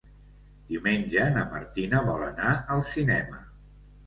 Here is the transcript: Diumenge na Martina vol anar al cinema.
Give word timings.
Diumenge 0.71 1.27
na 1.35 1.43
Martina 1.51 2.01
vol 2.09 2.25
anar 2.29 2.55
al 2.79 2.83
cinema. 2.95 3.45